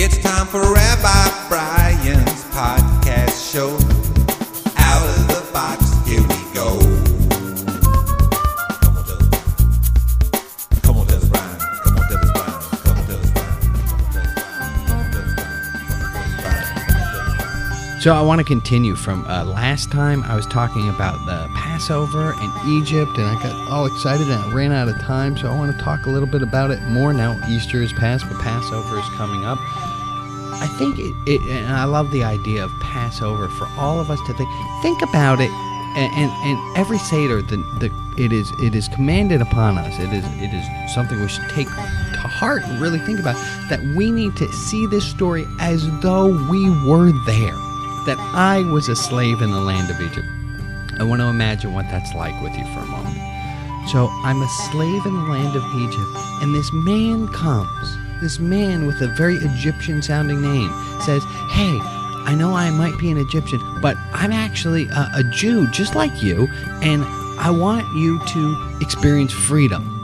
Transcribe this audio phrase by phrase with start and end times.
[0.00, 3.74] It's time for Rabbi Brian's podcast show.
[4.76, 6.78] Out of the box, here we go.
[10.82, 11.28] Come on, tell us.
[11.28, 11.58] Brian.
[11.82, 12.60] Come on, tell us, Brian.
[12.70, 14.30] Come on, tell us, Brian.
[14.86, 15.34] Come on, tell us,
[16.42, 18.00] Brian.
[18.00, 20.22] So I want to continue from uh, last time.
[20.22, 24.52] I was talking about the Passover and Egypt, and I got all excited and I
[24.54, 25.36] ran out of time.
[25.36, 27.36] So I want to talk a little bit about it more now.
[27.48, 29.58] Easter is past, but Passover is coming up.
[30.54, 34.20] I think it, it and I love the idea of Passover for all of us
[34.26, 34.48] to think
[34.82, 35.50] think about it.
[35.96, 39.98] And, and, and every seder, the, the it is it is commanded upon us.
[39.98, 43.36] It is it is something we should take to heart and really think about.
[43.68, 47.58] That we need to see this story as though we were there
[48.06, 50.26] that I was a slave in the land of Egypt.
[50.98, 53.16] I want to imagine what that's like with you for a moment.
[53.88, 58.07] So I'm a slave in the land of Egypt, and this man comes.
[58.20, 60.70] This man with a very Egyptian sounding name
[61.02, 61.78] says, Hey,
[62.28, 66.22] I know I might be an Egyptian, but I'm actually a, a Jew just like
[66.22, 66.48] you,
[66.82, 67.04] and
[67.38, 69.94] I want you to experience freedom.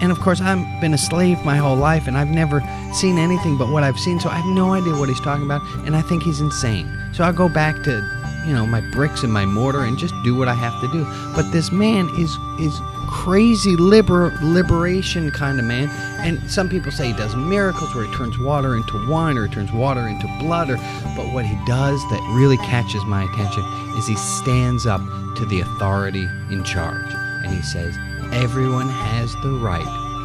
[0.00, 2.60] And of course, I've been a slave my whole life, and I've never
[2.94, 5.62] seen anything but what I've seen, so I have no idea what he's talking about,
[5.84, 6.90] and I think he's insane.
[7.12, 8.00] So I'll go back to,
[8.46, 11.04] you know, my bricks and my mortar and just do what I have to do.
[11.34, 15.88] But this man is is crazy liber- liberation kind of man,
[16.24, 19.54] and some people say he does miracles where he turns water into wine or he
[19.54, 20.76] turns water into blood, or
[21.16, 23.64] but what he does that really catches my attention
[23.96, 25.00] is he stands up
[25.36, 27.12] to the authority in charge,
[27.44, 27.96] and he says,
[28.32, 29.84] everyone has the right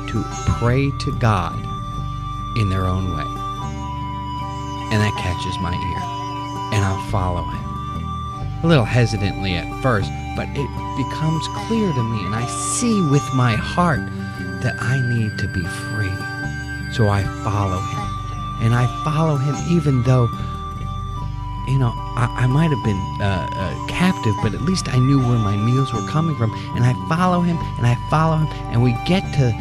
[0.10, 0.24] to
[0.58, 1.56] pray to God
[2.58, 3.26] in their own way.
[4.92, 6.74] And that catches my ear.
[6.74, 7.69] And I'll follow him.
[8.62, 13.24] A little hesitantly at first, but it becomes clear to me, and I see with
[13.34, 14.02] my heart
[14.62, 16.12] that I need to be free.
[16.92, 18.06] So I follow him.
[18.62, 20.28] And I follow him even though,
[21.68, 25.20] you know, I, I might have been uh, uh, captive, but at least I knew
[25.20, 26.52] where my meals were coming from.
[26.76, 29.54] And I follow him, and I follow him, and we get to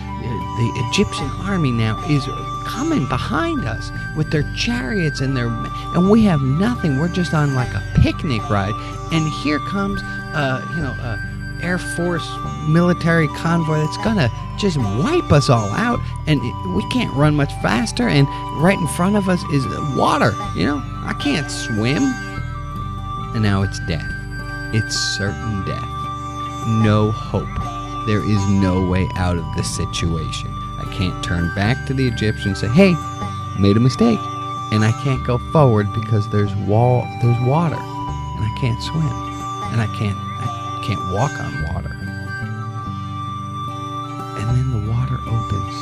[0.58, 2.26] the Egyptian army now is
[2.66, 6.98] coming behind us with their chariots and their and we have nothing.
[6.98, 8.74] We're just on like a picnic ride.
[9.12, 11.16] And here comes uh you know uh
[11.62, 12.28] air force
[12.68, 16.00] military convoy that's gonna just wipe us all out.
[16.26, 16.40] And
[16.74, 18.08] we can't run much faster.
[18.08, 18.26] And
[18.60, 19.64] right in front of us is
[19.96, 20.82] water you know?
[21.06, 22.02] I can't swim.
[23.34, 24.10] And now it's death.
[24.74, 25.88] It's certain death.
[26.66, 27.77] No hope
[28.08, 30.48] there is no way out of this situation
[30.80, 32.96] I can't turn back to the Egyptian and say, "Hey,
[33.58, 34.18] made a mistake,"
[34.72, 39.12] and I can't go forward because there's wall, there's water, and I can't swim,
[39.72, 41.92] and I can't, I can't walk on water.
[44.38, 45.74] And then the water opens.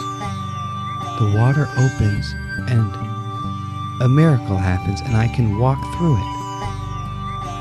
[1.20, 2.34] The water opens,
[2.69, 2.91] and
[4.03, 6.31] a miracle happens, and I can walk through it.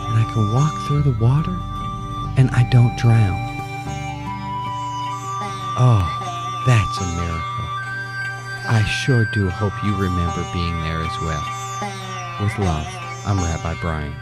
[0.07, 1.55] And I can walk through the water,
[2.37, 3.54] and I don't drown.
[5.77, 7.65] Oh, that's a miracle.
[8.67, 11.43] I sure do hope you remember being there as well.
[12.41, 12.87] With love,
[13.25, 14.15] I'm Rabbi Brian.